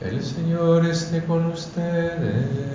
[0.00, 2.74] El Señor esté con ustedes.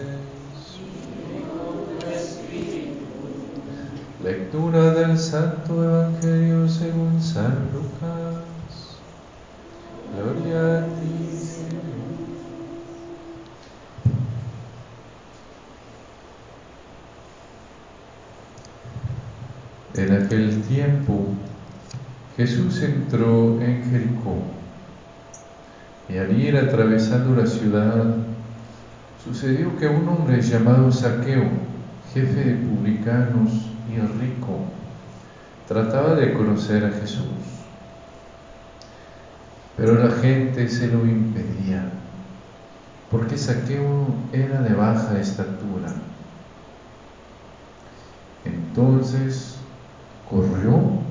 [4.24, 9.00] Lectura del Santo Evangelio según San Lucas.
[10.16, 11.79] Gloria a ti, Señor.
[19.95, 21.25] En aquel tiempo
[22.38, 24.59] Jesús entró en Jericó
[26.10, 28.16] y al ir atravesando la ciudad
[29.24, 31.50] sucedió que un hombre llamado Saqueo,
[32.14, 34.66] jefe de publicanos y rico,
[35.67, 37.25] trataba de conocer a Jesús.
[39.78, 41.92] Pero la gente se lo impedía,
[43.11, 45.94] porque Saqueo era de baja estatura.
[48.45, 49.58] Entonces
[50.28, 51.02] corrió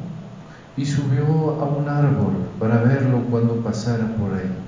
[0.76, 1.24] y subió
[1.60, 4.67] a un árbol para verlo cuando pasara por ahí.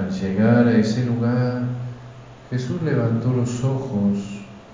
[0.00, 1.62] Al llegar a ese lugar,
[2.48, 4.16] Jesús levantó los ojos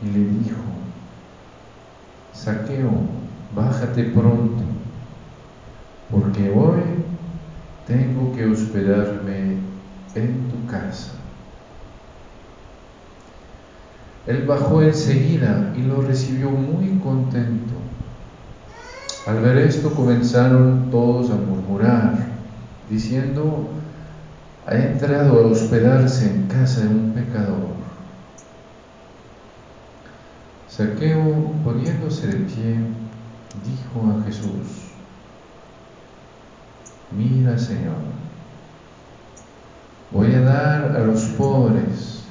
[0.00, 0.62] y le dijo,
[2.32, 2.92] Saqueo,
[3.52, 4.62] bájate pronto,
[6.12, 6.80] porque hoy
[7.88, 9.56] tengo que hospedarme
[10.14, 11.10] en tu casa.
[14.28, 17.74] Él bajó enseguida y lo recibió muy contento.
[19.26, 22.16] Al ver esto comenzaron todos a murmurar,
[22.88, 23.70] diciendo,
[24.66, 27.76] ha entrado a hospedarse en casa de un pecador.
[30.68, 32.80] Saqueo, poniéndose de pie,
[33.64, 34.90] dijo a Jesús,
[37.16, 37.94] mira Señor,
[40.10, 42.24] voy a dar a los pobres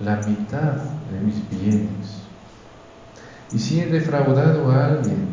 [0.00, 0.74] la mitad
[1.10, 2.20] de mis bienes.
[3.52, 5.28] Y si he defraudado a alguien,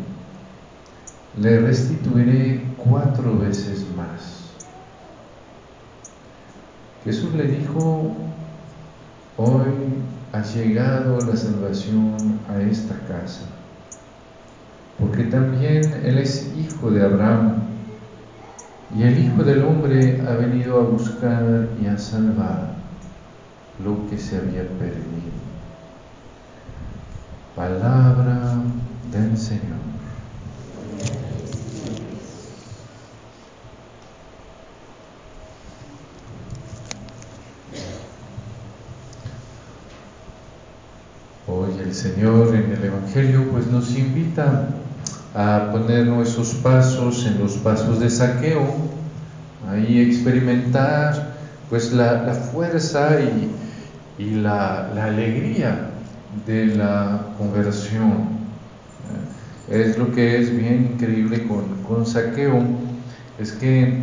[1.37, 4.36] le restituiré cuatro veces más.
[7.07, 8.17] Jesús le dijo,
[9.37, 9.71] hoy
[10.33, 13.43] ha llegado la salvación a esta casa,
[14.99, 17.61] porque también Él es hijo de Abraham,
[18.93, 22.73] y el Hijo del Hombre ha venido a buscar y a salvar
[23.81, 25.31] lo que se había perdido.
[27.55, 28.57] Palabra
[29.13, 29.77] del Señor.
[41.49, 42.83] Hoy el Señor en el
[43.17, 44.67] Evangelio pues nos invita
[45.33, 48.75] a poner nuestros pasos en los pasos de saqueo,
[49.67, 51.35] ahí experimentar
[51.67, 55.89] pues la, la fuerza y, y la, la, alegría
[56.45, 58.37] de la conversión.
[59.67, 62.61] Es lo que es bien increíble con, con Saqueo,
[63.39, 63.97] es que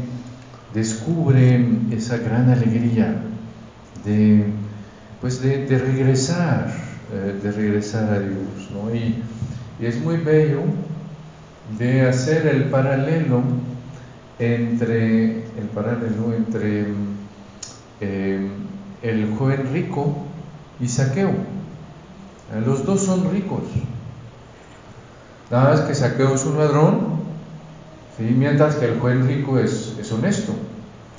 [0.75, 3.15] descubre esa gran alegría
[4.05, 4.45] de,
[5.21, 6.84] pues de, de regresar,
[7.15, 8.71] eh, de regresar a Dios.
[8.73, 8.93] ¿no?
[8.93, 9.23] Y,
[9.81, 10.63] es muy bello
[11.79, 13.43] de hacer el paralelo
[14.39, 16.87] entre el paralelo entre
[18.01, 18.49] eh,
[19.03, 20.17] el joven rico
[20.81, 21.33] y Saqueo.
[22.67, 23.63] Los dos son ricos.
[25.51, 26.99] Nada más que Saqueo es un ladrón,
[28.17, 28.25] ¿sí?
[28.25, 30.53] mientras que el joven rico es, es honesto.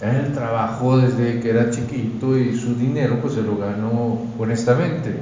[0.02, 5.16] Él trabajó desde que era chiquito y su dinero pues se lo ganó honestamente.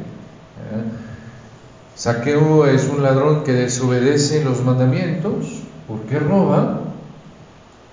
[1.96, 6.82] Saqueo es un ladrón que desobedece los mandamientos porque roba,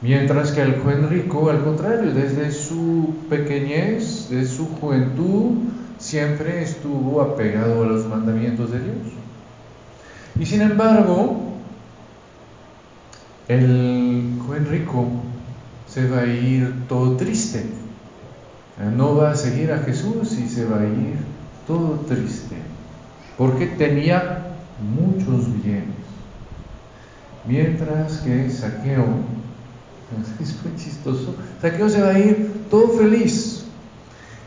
[0.00, 5.58] mientras que el joven rico, al contrario, desde su pequeñez, desde su juventud,
[5.98, 8.96] siempre estuvo apegado a los mandamientos de Dios.
[10.38, 11.50] Y sin embargo,
[13.48, 15.06] el joven rico
[15.86, 17.66] se va a ir todo triste.
[18.96, 21.16] No va a seguir a Jesús y se va a ir
[21.70, 22.56] todo triste
[23.38, 24.42] porque tenía
[24.82, 25.84] muchos bienes.
[27.46, 29.04] Mientras que Saqueo,
[30.40, 33.64] es muy chistoso, Saqueo se va a ir todo feliz,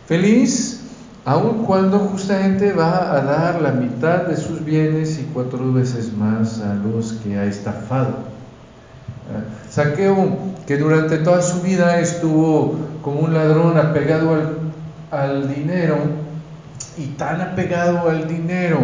[0.06, 0.82] feliz
[1.24, 6.60] aun cuando justamente va a dar la mitad de sus bienes y cuatro veces más
[6.60, 8.34] a los que ha estafado.
[9.70, 10.38] Saqueo,
[10.68, 14.58] que durante toda su vida estuvo como un ladrón apegado al,
[15.10, 16.23] al dinero,
[16.98, 18.80] y tan apegado al dinero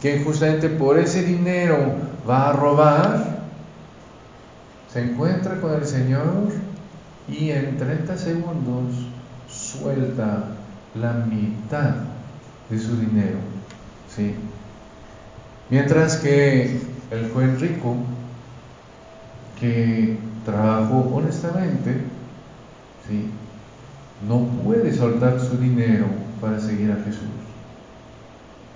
[0.00, 1.94] que justamente por ese dinero
[2.28, 3.40] va a robar,
[4.92, 6.52] se encuentra con el Señor
[7.28, 8.94] y en 30 segundos
[9.48, 10.44] suelta
[10.94, 11.94] la mitad
[12.70, 13.38] de su dinero.
[14.14, 14.34] ¿sí?
[15.70, 16.80] Mientras que
[17.10, 17.96] el joven rico,
[19.58, 22.02] que trabajó honestamente,
[23.08, 23.30] ¿sí?
[24.28, 27.28] no puede soltar su dinero para seguir a Jesús.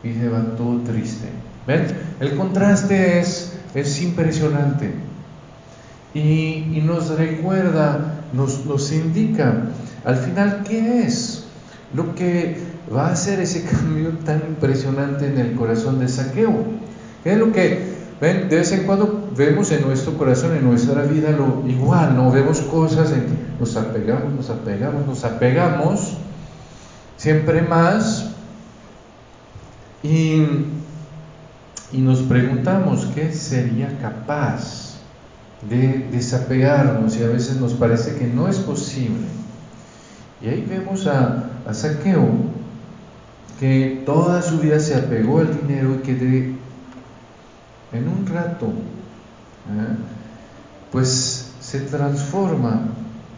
[0.03, 1.29] Y se va todo triste.
[1.67, 1.87] ¿Ven?
[2.21, 4.93] El contraste es, es impresionante.
[6.15, 6.19] Y,
[6.73, 9.55] y nos recuerda, nos, nos indica
[10.05, 11.45] al final qué es
[11.95, 12.57] lo que
[12.95, 16.53] va a hacer ese cambio tan impresionante en el corazón de Saqueo.
[17.23, 17.79] ¿Qué es lo que
[18.21, 18.49] ven?
[18.49, 22.33] De vez en cuando vemos en nuestro corazón, en nuestra vida, lo igual, ¿no?
[22.33, 26.17] Vemos cosas en nos apegamos, nos apegamos, nos apegamos
[27.21, 28.31] siempre más
[30.03, 30.43] y,
[31.93, 34.95] y nos preguntamos qué sería capaz
[35.69, 39.27] de desapegarnos y a veces nos parece que no es posible.
[40.41, 42.27] Y ahí vemos a, a Saqueo
[43.59, 46.39] que toda su vida se apegó al dinero y que de,
[47.93, 49.97] en un rato ¿eh?
[50.91, 52.81] pues se transforma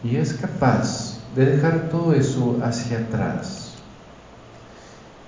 [0.05, 3.62] y es capaz de dejar todo eso hacia atrás.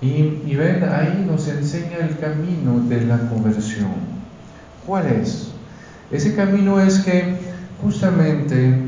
[0.00, 3.92] Y, ven, ahí nos enseña el camino de la conversión.
[4.86, 5.48] ¿Cuál es?
[6.10, 7.36] Ese camino es que
[7.82, 8.78] justamente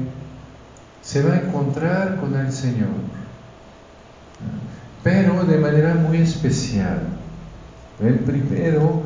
[1.02, 2.88] se va a encontrar con el Señor,
[5.02, 7.00] pero de manera muy especial.
[7.98, 8.18] ¿Ven?
[8.18, 9.02] Primero,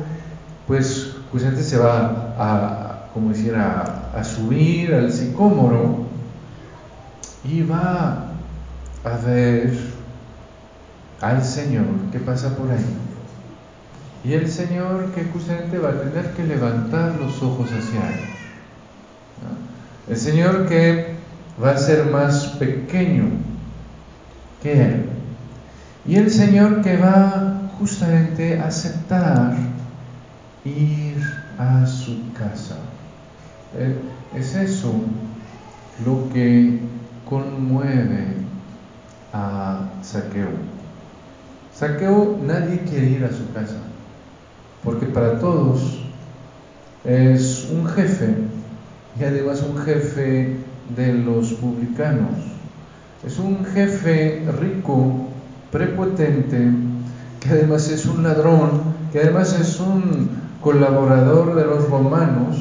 [0.67, 6.05] pues justamente se va a, como decir, a, a subir al sicómoro
[7.45, 8.25] y va
[9.03, 9.92] a ver
[11.23, 12.85] al Señor que pasa por ahí.
[14.25, 18.19] Y el Señor que justamente va a tener que levantar los ojos hacia Él.
[20.09, 21.15] El Señor que
[21.63, 23.25] va a ser más pequeño
[24.61, 25.05] que Él.
[26.05, 29.55] Y el Señor que va justamente a aceptar
[30.65, 31.23] ir
[31.57, 32.75] a su casa.
[33.77, 33.97] Eh,
[34.35, 34.93] es eso
[36.05, 36.79] lo que
[37.25, 38.27] conmueve
[39.31, 40.72] a Saqueo.
[41.73, 43.77] Saqueo nadie quiere ir a su casa,
[44.83, 46.01] porque para todos
[47.03, 48.35] es un jefe
[49.19, 50.57] y además un jefe
[50.95, 52.37] de los publicanos.
[53.25, 55.29] Es un jefe rico,
[55.71, 56.71] prepotente,
[57.39, 58.81] que además es un ladrón,
[59.11, 60.29] que además es un
[60.61, 62.57] colaborador de los romanos,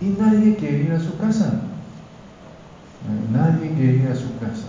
[0.00, 1.60] y nadie quiere ir a su casa.
[3.32, 4.68] Nadie quiere ir a su casa.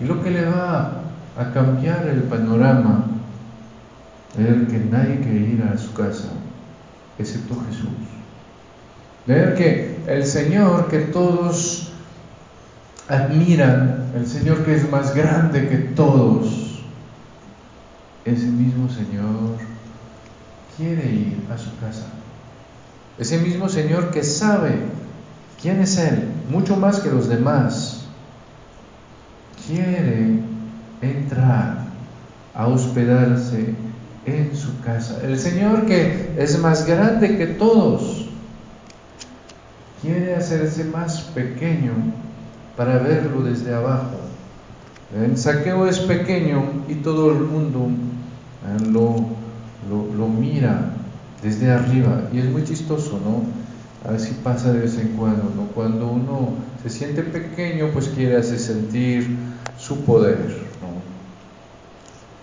[0.00, 1.03] Y lo que le va
[1.36, 3.06] a cambiar el panorama
[4.38, 6.28] es que nadie quiere ir a su casa,
[7.18, 7.88] excepto Jesús.
[9.26, 11.92] Ver que el Señor que todos
[13.08, 16.82] admiran, el Señor que es más grande que todos,
[18.24, 19.58] ese mismo Señor
[20.76, 22.06] quiere ir a su casa.
[23.18, 24.78] Ese mismo Señor que sabe
[25.62, 28.06] quién es Él, mucho más que los demás,
[29.66, 30.53] quiere
[31.04, 31.84] entrar
[32.54, 33.74] a hospedarse
[34.26, 35.20] en su casa.
[35.22, 38.26] El Señor que es más grande que todos,
[40.02, 41.92] quiere hacerse más pequeño
[42.76, 44.20] para verlo desde abajo.
[45.18, 47.88] El saqueo es pequeño y todo el mundo
[48.66, 49.14] eh, lo,
[49.88, 50.94] lo, lo mira
[51.42, 53.44] desde arriba y es muy chistoso, ¿no?
[54.12, 55.66] Así pasa de vez en cuando, ¿no?
[55.74, 59.36] Cuando uno se siente pequeño, pues quiere hacer sentir
[59.78, 60.63] su poder,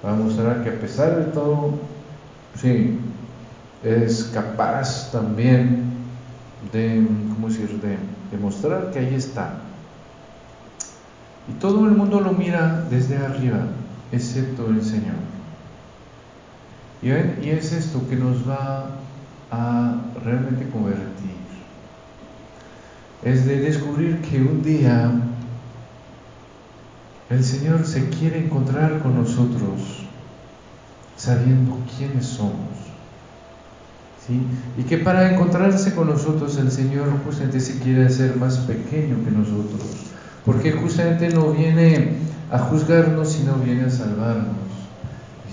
[0.03, 0.09] ¿no?
[0.09, 1.75] Va a mostrar que a pesar de todo,
[2.55, 2.99] sí,
[3.83, 5.83] es capaz también
[6.71, 7.97] de, ¿cómo decir?, de
[8.31, 9.55] demostrar que ahí está.
[11.47, 13.59] Y todo el mundo lo mira desde arriba,
[14.11, 15.15] excepto el Señor.
[17.01, 18.89] Y, y es esto que nos va
[19.51, 21.31] a realmente convertir.
[23.23, 25.11] Es de descubrir que un día
[27.31, 30.01] el Señor se quiere encontrar con nosotros
[31.15, 32.75] sabiendo quiénes somos.
[34.27, 34.41] ¿sí?
[34.77, 39.31] Y que para encontrarse con nosotros el Señor justamente se quiere hacer más pequeño que
[39.31, 39.81] nosotros.
[40.45, 42.17] Porque justamente no viene
[42.51, 44.57] a juzgarnos, sino viene a salvarnos.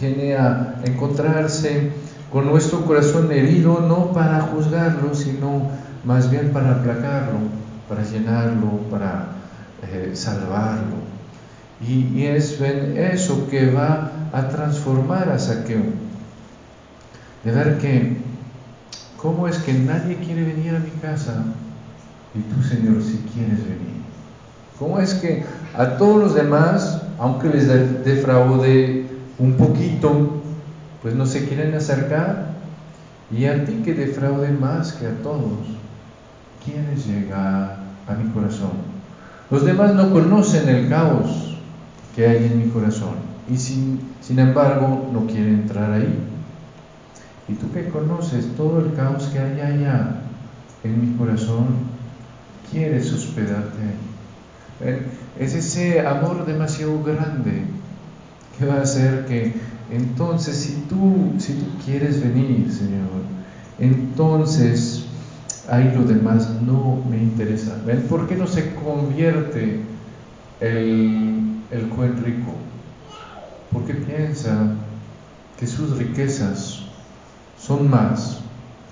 [0.01, 1.93] Viene a encontrarse
[2.33, 5.71] con nuestro corazón herido, no para juzgarlo, sino
[6.05, 7.39] más bien para aplacarlo,
[7.89, 9.29] para llenarlo, para
[9.83, 11.08] eh, salvarlo.
[11.87, 15.83] Y, y es eso que va a transformar a Saqueo.
[17.45, 18.17] De ver que,
[19.17, 21.45] ¿cómo es que nadie quiere venir a mi casa
[22.35, 23.99] y tú, Señor, si quieres venir?
[24.79, 25.45] ¿Cómo es que
[25.77, 27.69] a todos los demás, aunque les
[28.05, 29.07] defraude
[29.39, 30.43] un poquito,
[31.03, 32.49] pues no se quieren acercar?
[33.31, 35.59] Y a ti que defraude más que a todos,
[36.65, 38.73] quieres llegar a mi corazón.
[39.51, 41.48] Los demás no conocen el caos
[42.15, 43.15] que hay en mi corazón
[43.51, 46.19] y sin, sin embargo no quieren entrar ahí.
[47.49, 50.23] Y tú que conoces todo el caos que hay allá
[50.85, 51.67] en mi corazón,
[52.71, 53.79] quieres hospedarte
[54.85, 55.07] ahí.
[55.39, 57.63] Es ese amor demasiado grande
[58.59, 59.55] que va a hacer que
[59.91, 63.09] entonces si tú, si tú quieres venir, Señor,
[63.79, 65.07] entonces
[65.69, 67.81] ahí lo demás no me interesa.
[67.87, 68.03] ¿Ven?
[68.03, 69.81] ¿Por qué no se convierte
[70.61, 71.38] el,
[71.71, 72.53] el joven rico?
[73.73, 74.75] Porque piensa
[75.59, 76.83] que sus riquezas
[77.59, 78.41] son más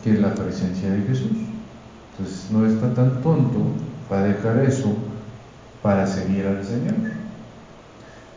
[0.02, 1.32] que la presencia de Jesús.
[2.12, 3.58] Entonces no está tan tonto
[4.08, 4.96] para dejar eso
[5.82, 6.94] para seguir al Señor.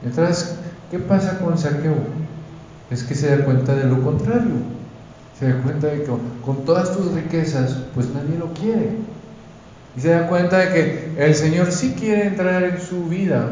[0.03, 0.55] Entonces,
[0.91, 1.95] ¿qué pasa con Saqueo?
[2.89, 4.79] Es que se da cuenta de lo contrario
[5.39, 6.11] se da cuenta de que
[6.43, 8.89] con todas tus riquezas, pues nadie lo quiere.
[9.95, 13.49] Y se da cuenta de que el Señor sí quiere entrar en su vida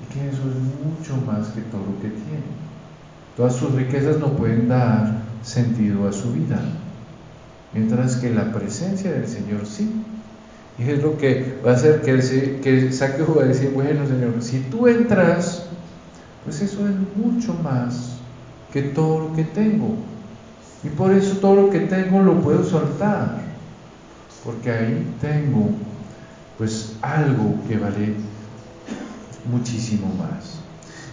[0.00, 2.42] y que eso es mucho más que todo lo que tiene.
[3.36, 6.60] Todas sus riquezas no pueden dar sentido a su vida,
[7.72, 10.04] mientras que la presencia del Señor sí.
[10.78, 14.06] Y es lo que va a hacer que, el, que Saqueo va a decir, bueno
[14.06, 15.64] Señor, si tú entras,
[16.44, 18.18] pues eso es mucho más
[18.72, 19.96] que todo lo que tengo.
[20.84, 23.40] Y por eso todo lo que tengo lo puedo soltar,
[24.44, 25.70] porque ahí tengo
[26.56, 28.14] pues algo que vale
[29.50, 30.60] muchísimo más.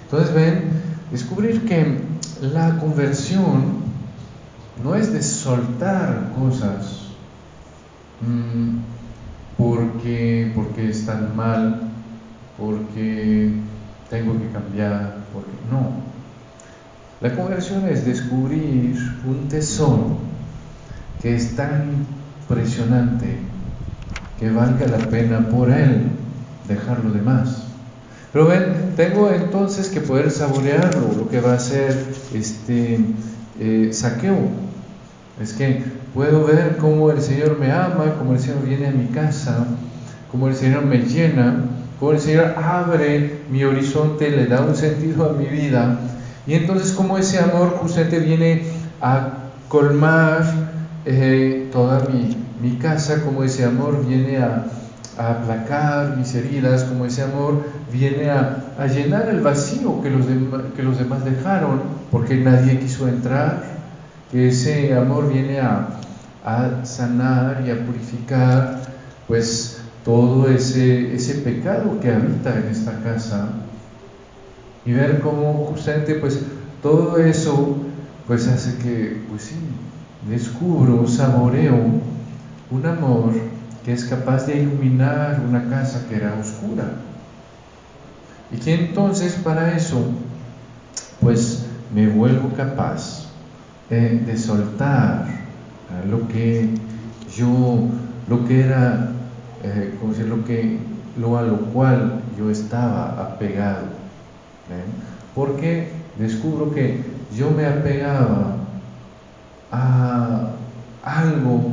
[0.04, 0.72] Entonces ven,
[1.12, 2.00] descubrir que
[2.42, 3.86] la conversión
[4.84, 7.08] no es de soltar cosas
[8.22, 8.77] mm,
[9.58, 11.89] porque, porque están mal,
[12.58, 13.51] porque
[14.10, 16.04] tengo que cambiar, porque no.
[17.22, 20.18] La conversión es descubrir un tesoro
[21.22, 22.06] que es tan
[22.50, 23.39] impresionante
[24.39, 26.10] que valga la pena por él
[26.68, 27.64] dejarlo de más.
[28.36, 31.96] Pero ven, tengo entonces que poder saborearlo, lo que va a ser
[32.34, 33.00] este
[33.62, 34.50] eh, saqueo.
[35.42, 35.82] Es que
[36.13, 39.65] puedo ver cómo el Señor me ama, cómo el Señor viene a mi casa,
[40.30, 41.63] cómo el Señor me llena,
[41.98, 45.98] cómo el Señor abre mi horizonte, le da un sentido a mi vida
[46.46, 48.63] y entonces como ese amor justamente viene
[49.01, 49.30] a
[49.70, 50.44] colmar
[51.06, 54.65] eh, toda mi, mi, casa, como ese amor viene a,
[55.18, 57.63] aplacar mis heridas, como ese amor
[57.95, 60.25] viene a, llenar el vacío que los,
[60.75, 63.63] que los demás dejaron porque nadie quiso entrar,
[64.33, 65.87] ese amor viene a,
[66.43, 68.81] a sanar y a purificar
[69.27, 73.49] pues todo ese, ese pecado que habita en esta casa
[74.85, 76.39] y ver cómo justamente pues
[76.81, 77.77] todo eso
[78.27, 79.55] pues hace que pues sí,
[80.29, 81.75] descubro, saboreo
[82.71, 83.31] un amor
[83.83, 86.85] que es capaz de iluminar una casa que era oscura.
[88.51, 90.05] Y que entonces para eso
[91.19, 93.25] pues me vuelvo capaz
[93.89, 95.25] de soltar
[96.09, 96.69] lo que
[97.35, 97.87] yo,
[98.27, 99.11] lo que era,
[99.63, 100.79] eh, como decir, lo que,
[101.17, 103.85] lo a lo cual yo estaba apegado.
[105.33, 107.03] Porque descubro que
[107.35, 108.57] yo me apegaba
[109.71, 110.49] a
[111.03, 111.71] algo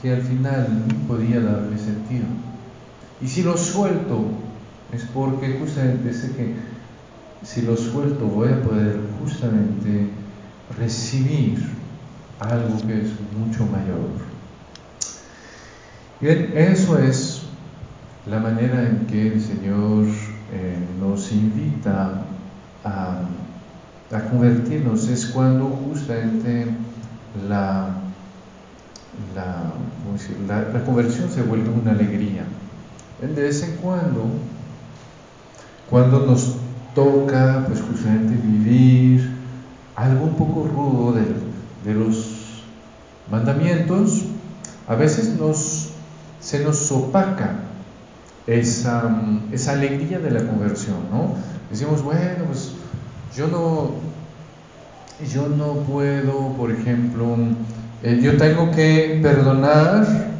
[0.00, 2.26] que al final no podía darle sentido.
[3.20, 4.24] Y si lo suelto,
[4.92, 6.54] es porque justamente sé que
[7.42, 10.10] si lo suelto voy a poder justamente
[10.78, 11.58] recibir
[12.38, 14.32] algo que es mucho mayor.
[16.20, 17.42] Bien, eso es
[18.26, 20.06] la manera en que el Señor
[20.52, 22.22] eh, nos invita
[22.84, 23.22] a,
[24.30, 26.66] convertirnos es cuando justamente
[27.48, 27.88] la,
[29.34, 32.44] la, conversión se vuelve una alegría.
[33.20, 34.28] De vez en cuando,
[35.90, 36.56] cuando nos
[36.94, 39.30] toca pues justamente vivir
[39.96, 42.62] algo un poco rudo de, los
[43.30, 44.24] mandamientos,
[44.88, 45.90] a veces nos,
[46.40, 47.56] se nos opaca
[48.46, 49.10] esa,
[49.52, 51.34] esa alegría de la conversión, ¿no?
[51.70, 52.72] Decimos, bueno, pues
[53.36, 53.92] yo no,
[55.32, 57.36] yo no puedo, por ejemplo,
[58.02, 60.32] eh, yo tengo que perdonar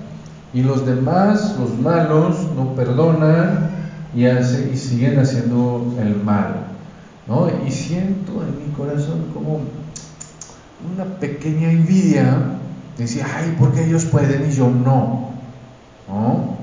[0.53, 3.82] y los demás, los malos, no perdonan
[4.15, 6.67] y, hace, y siguen haciendo el mal,
[7.27, 7.49] ¿no?
[7.67, 9.61] Y siento en mi corazón como
[10.95, 12.59] una pequeña envidia,
[12.99, 15.31] decía, ay, ¿por qué ellos pueden y yo no?
[16.09, 16.57] ¿No?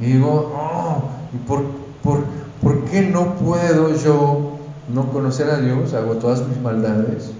[0.00, 1.64] Y digo, oh, ¿y por,
[2.02, 2.24] por,
[2.60, 4.58] por qué no puedo yo
[4.92, 5.94] no conocer a Dios?
[5.94, 7.30] Hago todas mis maldades.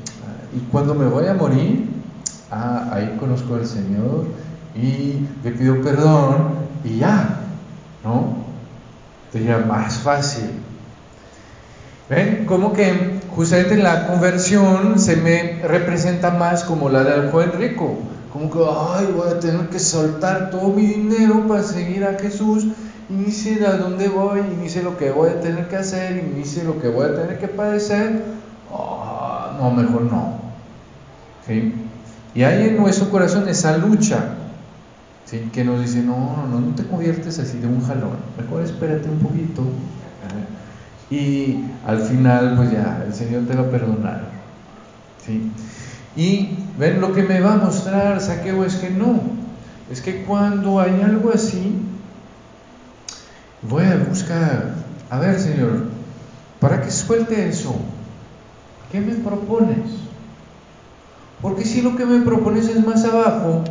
[0.55, 1.89] Y cuando me voy a morir,
[2.51, 4.27] ah, ahí conozco al Señor
[4.77, 6.51] y le pido perdón
[6.85, 7.41] y ya,
[8.05, 8.44] ¿no?
[9.35, 10.49] Sería más fácil.
[12.09, 12.45] ¿Ven?
[12.47, 17.99] Como que justamente la conversión se me representa más como la del joven rico.
[18.33, 22.69] Como que, ay, voy a tener que soltar todo mi dinero para seguir a Jesús
[23.11, 25.77] y ni sé a dónde voy, y ni sé lo que voy a tener que
[25.77, 28.23] hacer, y ni sé lo que voy a tener que padecer.
[28.73, 30.39] Ah, no, mejor no.
[31.45, 31.75] ¿Sí?
[32.37, 34.37] Y hay en nuestro corazón esa lucha,
[35.35, 35.51] ¿sí?
[35.53, 39.09] que nos dice, no, no, no, no te conviertes así de un jalón, mejor espérate
[39.09, 39.63] un poquito.
[41.11, 44.25] Y al final, pues ya, el Señor te va a perdonar.
[45.25, 45.51] ¿sí?
[46.17, 49.21] Y ven, lo que me va a mostrar Saqueo es que no,
[49.91, 51.77] es que cuando hay algo así,
[53.63, 54.75] voy a buscar,
[55.11, 55.85] a ver Señor,
[56.61, 57.75] para que suelte eso,
[58.91, 59.91] ¿qué me propones?
[61.43, 63.65] Porque si lo que me propones es más abajo,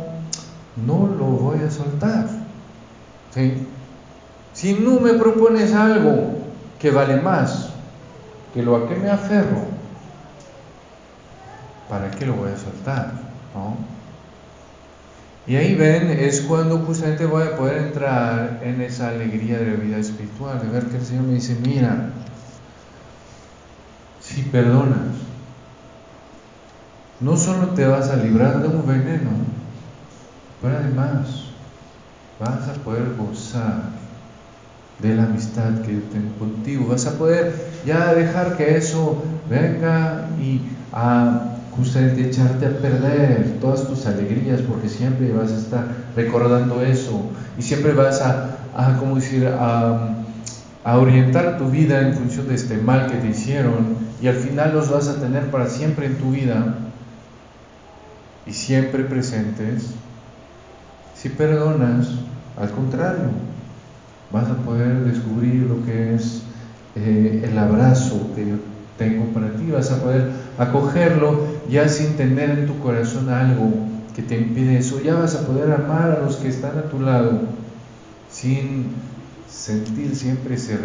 [0.76, 2.26] no lo voy a soltar.
[3.32, 3.66] ¿sí?
[4.52, 6.38] Si no me propones algo
[6.78, 7.70] que vale más
[8.52, 9.64] que lo a que me aferro,
[11.88, 13.12] ¿para qué lo voy a soltar?
[13.54, 13.76] ¿no?
[15.46, 19.76] Y ahí ven, es cuando justamente voy a poder entrar en esa alegría de la
[19.76, 22.10] vida espiritual, de ver que el Señor me dice, mira,
[24.20, 25.16] si perdonas,
[27.20, 29.30] no solo te vas a librar de un veneno,
[30.64, 31.26] pero además
[32.40, 33.82] vas a poder gozar
[34.98, 36.86] de la amistad que yo tengo contigo.
[36.88, 37.54] Vas a poder
[37.84, 44.88] ya dejar que eso venga y a justamente echarte a perder todas tus alegrías, porque
[44.88, 47.20] siempre vas a estar recordando eso
[47.58, 50.16] y siempre vas a, ¿cómo decir?, a,
[50.82, 54.72] a orientar tu vida en función de este mal que te hicieron y al final
[54.72, 56.78] los vas a tener para siempre en tu vida
[58.46, 59.90] y siempre presentes,
[61.24, 62.06] si perdonas,
[62.54, 63.30] al contrario,
[64.30, 66.42] vas a poder descubrir lo que es
[66.96, 68.56] eh, el abrazo que yo
[68.98, 73.72] tengo para ti, vas a poder acogerlo ya sin tener en tu corazón algo
[74.14, 77.00] que te impide eso, ya vas a poder amar a los que están a tu
[77.00, 77.40] lado
[78.30, 78.88] sin
[79.50, 80.78] sentir siempre ese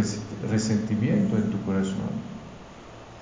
[0.50, 2.30] resentimiento en tu corazón.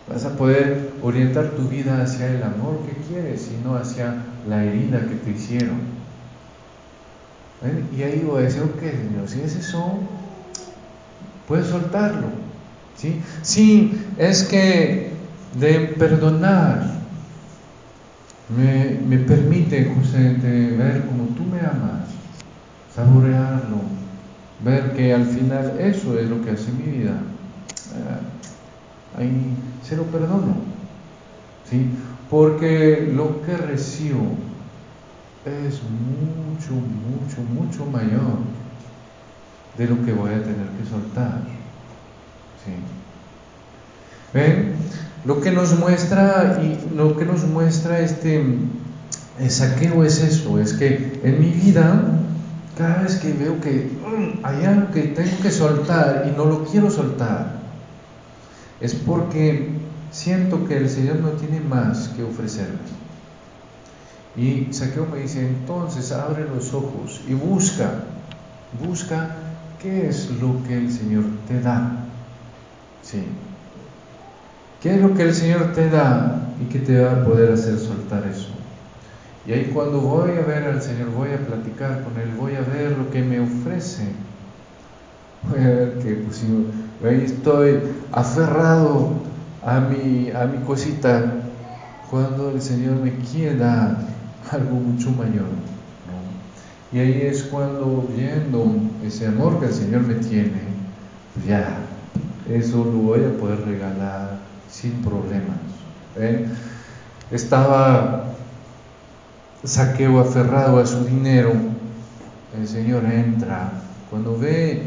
[0.07, 4.63] Vas a poder orientar tu vida hacia el amor que quieres y no hacia la
[4.63, 5.96] herida que te hicieron.
[7.95, 9.99] Y ahí voy a decir, ok, Señor, si es eso,
[11.47, 12.27] puedes soltarlo.
[12.95, 13.21] ¿sí?
[13.41, 15.11] sí, es que
[15.59, 16.97] de perdonar
[18.55, 22.09] me, me permite justamente ver como tú me amas,
[22.95, 23.81] saborearlo,
[24.63, 27.17] ver que al final eso es lo que hace mi vida.
[29.17, 30.57] Ahí se lo perdono.
[31.69, 31.89] ¿sí?
[32.29, 34.37] Porque lo que recibo
[35.47, 38.39] es mucho, mucho, mucho mayor
[39.77, 41.41] de lo que voy a tener que soltar.
[42.65, 42.73] ¿sí?
[44.33, 44.75] ¿Ven?
[45.25, 48.43] Lo que nos muestra y lo que nos muestra este
[49.47, 52.17] saqueo es eso, es que en mi vida
[52.77, 56.63] cada vez que veo que mm, hay algo que tengo que soltar y no lo
[56.65, 57.57] quiero soltar,
[58.79, 59.69] es porque
[60.11, 62.77] siento que el Señor no tiene más que ofrecerme.
[64.37, 68.03] Y Saqueo me dice, entonces abre los ojos y busca,
[68.85, 69.35] busca
[69.81, 72.05] qué es lo que el Señor te da.
[73.01, 73.23] Sí.
[74.81, 77.79] ¿Qué es lo que el Señor te da y que te va a poder hacer
[77.79, 78.49] soltar eso?
[79.47, 82.61] Y ahí cuando voy a ver al Señor, voy a platicar con Él, voy a
[82.61, 84.03] ver lo que me ofrece.
[85.49, 86.43] Voy a ver que pues,
[87.03, 87.79] ahí estoy
[88.11, 89.13] aferrado
[89.65, 91.33] a mi, a mi cosita
[92.11, 94.16] cuando el Señor me quiere dar
[94.51, 95.47] algo mucho mayor.
[96.91, 98.65] Y ahí es cuando viendo
[99.03, 100.61] ese amor que el Señor me tiene,
[101.33, 101.79] pues ya,
[102.49, 104.39] eso lo voy a poder regalar
[104.71, 105.57] sin problemas.
[107.29, 108.33] Estaba
[109.63, 111.51] saqueo aferrado a su dinero,
[112.57, 113.71] el Señor entra.
[114.09, 114.83] Cuando ve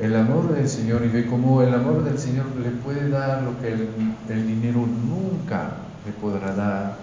[0.00, 3.60] el amor del Señor y ve cómo el amor del Señor le puede dar lo
[3.60, 5.72] que el, dinero nunca
[6.06, 6.96] le podrá dar,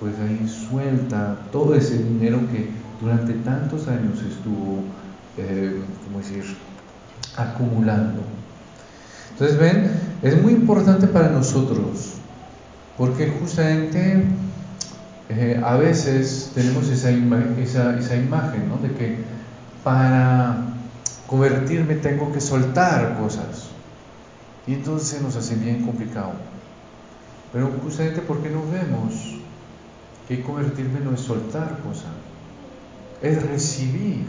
[0.00, 4.84] pues ahí suelta todo ese dinero que durante tantos años estuvo,
[5.36, 6.44] eh, ¿cómo decir?,
[7.36, 8.22] acumulando.
[9.32, 9.90] Entonces, ven,
[10.22, 12.14] es muy importante para nosotros,
[12.96, 14.24] porque justamente
[15.28, 18.78] eh, a veces tenemos esa, esa, esa imagen, ¿no?
[18.78, 19.18] De que
[19.84, 20.64] para
[21.26, 23.68] convertirme tengo que soltar cosas.
[24.66, 26.32] Y entonces nos hace bien complicado.
[27.52, 29.37] Pero justamente porque no vemos
[30.28, 32.12] que convertirme no es soltar cosas,
[33.22, 34.26] es recibir.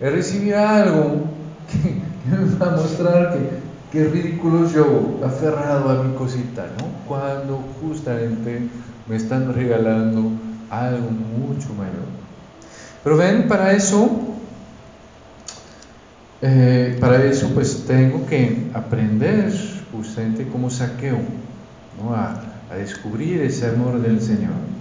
[0.00, 1.22] Es recibir algo
[1.70, 3.50] que, me va a mostrar que,
[3.92, 6.86] qué ridículo yo, aferrado a mi cosita, ¿no?
[7.06, 8.68] Cuando justamente
[9.08, 10.32] me están regalando
[10.68, 12.06] algo mucho mayor.
[13.04, 14.10] Pero ven, para eso,
[16.42, 19.52] eh, para eso pues tengo que aprender
[19.92, 21.18] justamente como saqueo,
[22.02, 22.12] ¿no?
[22.12, 22.42] a,
[22.76, 24.75] descubrir ese amor del Señor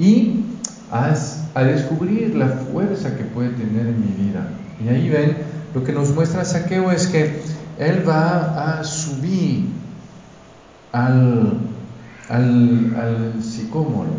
[0.00, 0.44] y
[0.90, 4.48] a, descubrir la fuerza que puede tener en mi vida.
[4.82, 5.36] Y ahí ven,
[5.74, 7.42] lo que nos muestra Saqueo es que
[7.78, 9.66] él va a subir
[10.90, 11.52] al,
[12.28, 14.10] al, al sicómoro,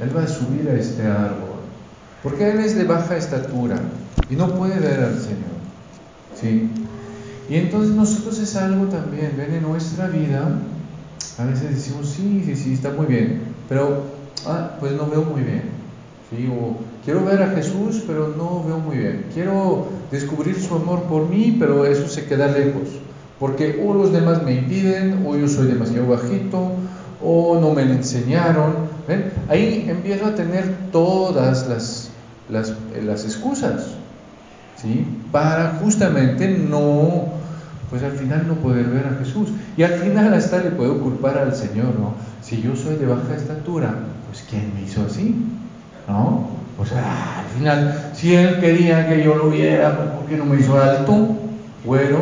[0.00, 1.60] él va a subir a este árbol,
[2.22, 3.80] porque él es de baja estatura
[4.28, 5.52] y no puede ver al Señor.
[6.38, 6.70] ¿sí?
[7.48, 10.58] Y entonces nosotros es algo también, ven en nuestra vida,
[11.38, 15.42] a veces decimos, sí, sí, sí, está muy bien, pero ah, pues no veo muy
[15.42, 15.62] bien.
[16.30, 16.48] ¿sí?
[16.48, 19.26] O quiero ver a Jesús, pero no veo muy bien.
[19.32, 22.88] Quiero descubrir su amor por mí, pero eso se queda lejos.
[23.38, 26.72] Porque o los demás me impiden, o yo soy demasiado bajito,
[27.22, 28.92] o no me lo enseñaron.
[29.08, 29.32] ¿Ven?
[29.48, 32.10] Ahí empiezo a tener todas las,
[32.48, 32.74] las,
[33.04, 33.94] las excusas.
[34.80, 35.06] ¿sí?
[35.30, 37.24] Para justamente no,
[37.90, 39.48] pues al final no poder ver a Jesús.
[39.76, 42.14] Y al final hasta le puedo culpar al Señor, ¿no?
[42.52, 43.94] Si yo soy de baja estatura,
[44.28, 45.34] pues ¿quién me hizo así?
[46.06, 46.48] ¿No?
[46.78, 50.44] O sea, al final, si Él quería que yo lo viera, pues ¿por qué no
[50.44, 51.28] me hizo alto,
[51.82, 52.20] güero,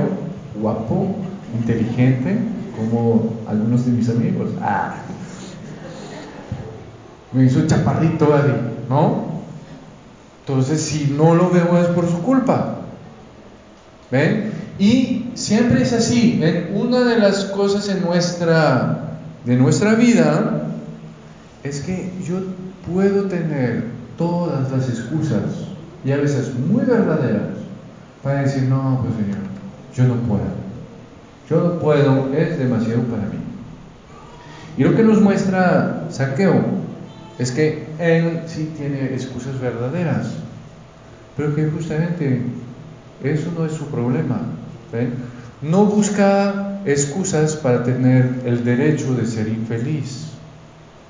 [0.54, 1.16] guapo,
[1.58, 2.38] inteligente,
[2.76, 4.50] como algunos de mis amigos?
[4.62, 4.98] Ah,
[7.32, 8.32] me hizo chaparrito,
[8.88, 9.24] ¿no?
[10.46, 12.76] Entonces, si no lo veo es por su culpa.
[14.12, 14.52] ¿Ven?
[14.78, 16.38] Y siempre es así.
[16.40, 16.70] ¿Ven?
[16.76, 19.09] Una de las cosas en nuestra,
[19.44, 20.68] de nuestra vida
[21.62, 22.36] es que yo
[22.90, 23.84] puedo tener
[24.16, 25.66] todas las excusas
[26.04, 27.58] y a veces muy verdaderas
[28.22, 29.38] para decir, no, pues Señor,
[29.94, 30.60] yo no puedo.
[31.48, 33.38] Yo no puedo, es demasiado para mí.
[34.76, 36.62] Y lo que nos muestra Saqueo
[37.38, 40.34] es que él sí tiene excusas verdaderas,
[41.36, 42.42] pero que justamente
[43.22, 44.42] eso no es su problema.
[45.62, 50.28] No busca excusas para tener el derecho de ser infeliz.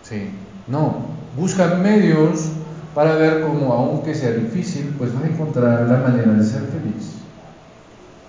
[0.03, 0.31] Sí,
[0.67, 1.07] no,
[1.37, 2.51] busca medios
[2.95, 7.13] para ver cómo, aunque sea difícil, pues va a encontrar la manera de ser feliz.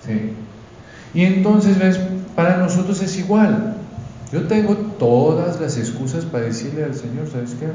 [0.05, 0.33] Sí.
[1.13, 1.99] Y entonces, ¿ves?
[2.35, 3.75] Para nosotros es igual.
[4.31, 7.67] Yo tengo todas las excusas para decirle al Señor, ¿sabes qué?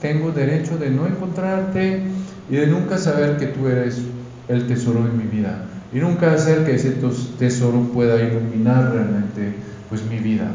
[0.00, 2.02] Tengo derecho de no encontrarte
[2.48, 4.00] y de nunca saber que tú eres
[4.48, 6.96] el tesoro de mi vida y nunca hacer que ese
[7.38, 9.54] tesoro pueda iluminar realmente
[9.88, 10.50] pues mi vida.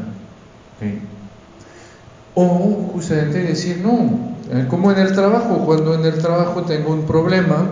[2.34, 7.06] O justamente decir, no, eh, como en el trabajo, cuando en el trabajo tengo un
[7.06, 7.68] problema,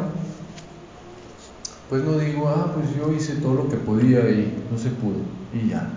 [1.88, 5.18] pues no digo, ah, pues yo hice todo lo que podía y no se pudo,
[5.52, 5.88] y ya.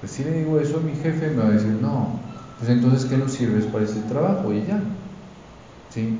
[0.00, 2.20] Pues si le digo eso a mi jefe, me va a decir, no,
[2.58, 4.52] pues entonces, ¿qué nos sirves para ese trabajo?
[4.52, 4.80] Y ya.
[5.92, 6.18] ¿Sí?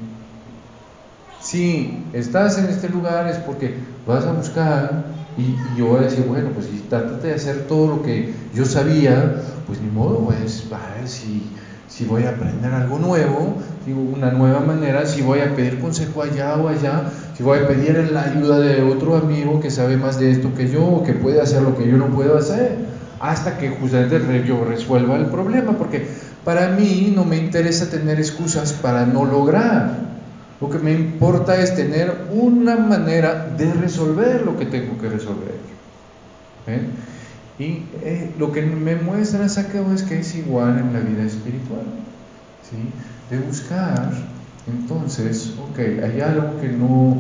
[1.50, 3.74] Si estás en este lugar es porque
[4.06, 5.02] vas a buscar
[5.36, 8.64] y, yo voy a decir, bueno, pues si trata de hacer todo lo que yo
[8.64, 11.50] sabía, pues ni modo, pues a ver si,
[11.88, 13.56] si voy a aprender algo nuevo,
[14.14, 17.96] una nueva manera, si voy a pedir consejo allá o allá, si voy a pedir
[18.12, 21.40] la ayuda de otro amigo que sabe más de esto que yo o que puede
[21.40, 22.76] hacer lo que yo no puedo hacer
[23.18, 26.06] hasta que justamente yo resuelva el problema, porque
[26.44, 30.10] para mí no me interesa tener excusas para no lograr.
[30.61, 35.55] Lo que me importa es tener una manera de resolver lo que tengo que resolver.
[37.59, 41.83] Y eh, lo que me muestra Saqueo es que es igual en la vida espiritual.
[43.31, 44.12] De buscar,
[44.66, 47.16] entonces, ok, hay algo que no,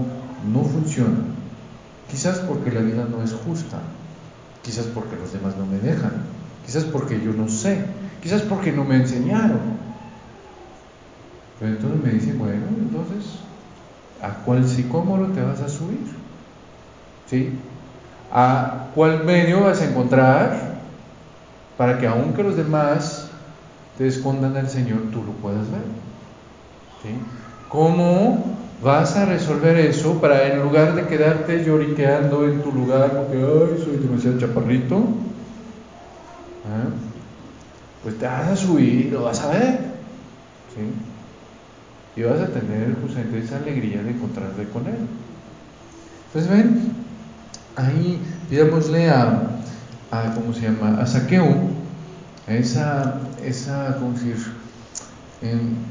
[0.52, 1.18] no funciona.
[2.10, 3.80] Quizás porque la vida no es justa
[4.62, 6.12] Quizás porque los demás no me dejan,
[6.66, 7.78] quizás porque yo no sé,
[8.22, 9.79] quizás porque no me enseñaron.
[11.60, 13.38] Pero entonces me dice, bueno, entonces,
[14.22, 16.00] ¿a cuál sicómoro te vas a subir?
[17.28, 17.58] ¿Sí?
[18.32, 20.80] ¿A cuál medio vas a encontrar
[21.76, 23.28] para que aunque los demás
[23.98, 25.82] te escondan al Señor, tú lo puedas ver?
[27.02, 27.10] ¿Sí?
[27.68, 33.36] ¿Cómo vas a resolver eso para en lugar de quedarte lloriqueando en tu lugar porque
[33.36, 36.88] ay soy demasiado chaparrito ¿eh?
[38.02, 39.80] pues te vas a subir y lo vas a ver
[40.74, 40.80] ¿sí?
[42.16, 45.06] Y vas a tener justamente esa alegría de encontrarte con él
[46.26, 46.92] entonces ven
[47.76, 49.42] ahí pidámosle a,
[50.10, 51.00] a ¿cómo se llama?
[51.00, 51.70] a Saqueo
[52.46, 54.36] esa esa ¿cómo decir?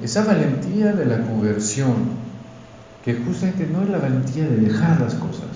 [0.04, 2.20] esa valentía de la conversión
[3.04, 5.50] que justamente no es la valentía de dejar las cosas.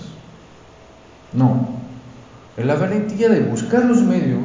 [1.32, 1.68] No,
[2.56, 4.40] en la valentía de buscar los medios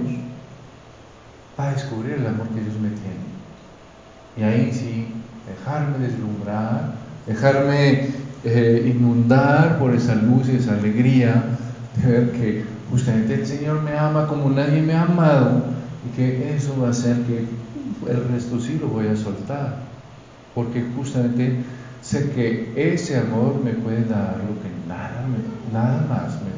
[1.56, 3.30] para descubrir el amor que Dios me tiene.
[4.38, 5.08] Y ahí sí,
[5.50, 6.94] dejarme deslumbrar,
[7.28, 8.08] dejarme
[8.44, 11.44] eh, inundar por esa luz y esa alegría
[11.98, 15.64] de ver que justamente el Señor me ama como nadie me ha amado
[16.06, 17.46] y que eso va a hacer que
[18.10, 19.76] el resto sí lo voy a soltar,
[20.56, 21.58] porque justamente
[22.02, 25.26] sé que ese amor me puede dar lo que nada,
[25.74, 26.49] nada más me